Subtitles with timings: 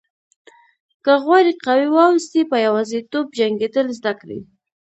[1.03, 4.39] که غواړئ قوي واوسئ په یوازیتوب جنګېدل زده کړئ.